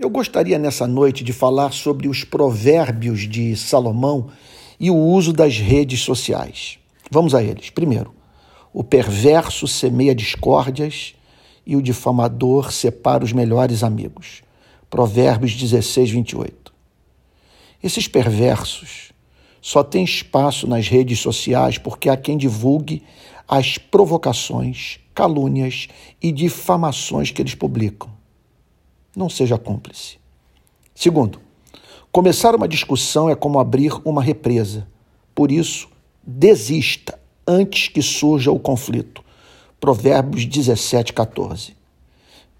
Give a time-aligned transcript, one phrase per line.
[0.00, 4.28] Eu gostaria nessa noite de falar sobre os provérbios de Salomão
[4.78, 6.78] e o uso das redes sociais.
[7.10, 7.70] Vamos a eles.
[7.70, 8.14] Primeiro,
[8.72, 11.16] o perverso semeia discórdias
[11.66, 14.42] e o difamador separa os melhores amigos.
[14.88, 16.72] Provérbios 16, 28.
[17.82, 19.12] Esses perversos
[19.60, 23.02] só têm espaço nas redes sociais porque há quem divulgue
[23.48, 25.88] as provocações, calúnias
[26.22, 28.16] e difamações que eles publicam
[29.18, 30.16] não seja cúmplice.
[30.94, 31.40] Segundo,
[32.12, 34.86] começar uma discussão é como abrir uma represa.
[35.34, 35.88] Por isso,
[36.24, 39.22] desista antes que surja o conflito.
[39.80, 41.76] Provérbios 17, 14.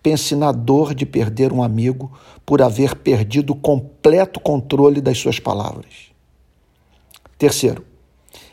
[0.03, 2.13] Pense na dor de perder um amigo
[2.45, 6.09] por haver perdido o completo controle das suas palavras.
[7.37, 7.85] Terceiro,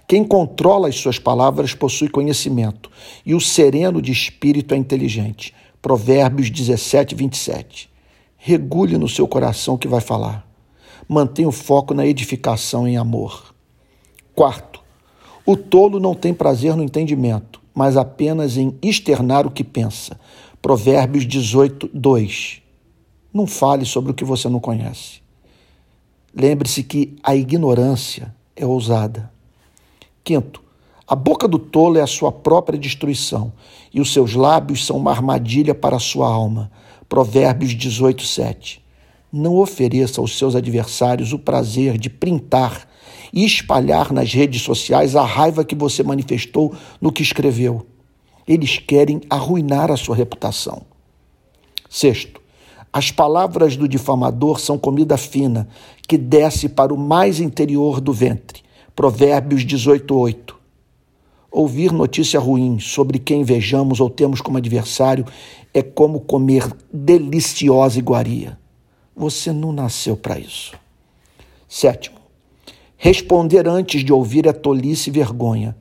[0.08, 2.92] quem controla as suas palavras possui conhecimento,
[3.26, 5.54] e o sereno de espírito é inteligente.
[5.82, 7.95] Provérbios 17, 27.
[8.48, 10.48] Regule no seu coração o que vai falar.
[11.10, 13.56] Mantenha o foco na edificação em amor.
[14.36, 14.84] Quarto,
[15.44, 20.20] o tolo não tem prazer no entendimento, mas apenas em externar o que pensa.
[20.62, 22.62] Provérbios 18, 2.
[23.34, 25.22] Não fale sobre o que você não conhece.
[26.32, 29.32] Lembre-se que a ignorância é ousada.
[30.24, 30.62] Quinto,
[31.08, 33.52] a boca do tolo é a sua própria destruição,
[33.92, 36.70] e os seus lábios são uma armadilha para a sua alma.
[37.08, 38.84] Provérbios 18, 7.
[39.32, 42.88] Não ofereça aos seus adversários o prazer de printar
[43.32, 47.86] e espalhar nas redes sociais a raiva que você manifestou no que escreveu.
[48.48, 50.84] Eles querem arruinar a sua reputação.
[51.90, 52.42] Sexto,
[52.92, 55.68] as palavras do difamador são comida fina
[56.08, 58.64] que desce para o mais interior do ventre.
[58.96, 60.56] Provérbios 18, 8.
[61.58, 65.26] Ouvir notícia ruim sobre quem vejamos ou temos como adversário
[65.74, 68.60] é como comer deliciosa iguaria.
[69.16, 70.74] Você não nasceu para isso.
[71.66, 72.18] Sétimo,
[72.98, 75.78] responder antes de ouvir é tolice e vergonha.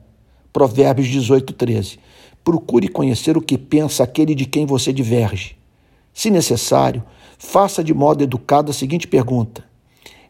[0.53, 1.99] Provérbios 18, 13.
[2.41, 5.57] Procure conhecer o que pensa aquele de quem você diverge.
[6.13, 7.03] Se necessário,
[7.37, 9.61] faça de modo educado a seguinte pergunta: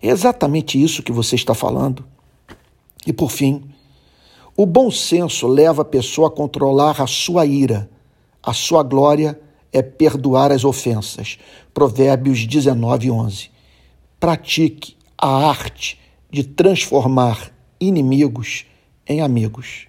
[0.01, 2.03] É exatamente isso que você está falando?
[3.05, 3.61] E por fim,
[4.57, 7.89] o bom senso leva a pessoa a controlar a sua ira.
[8.41, 9.39] A sua glória
[9.71, 11.37] é perdoar as ofensas.
[11.73, 13.51] Provérbios 19, 11.
[14.17, 15.99] Pratique a arte
[16.31, 18.65] de transformar inimigos
[19.05, 19.87] em amigos.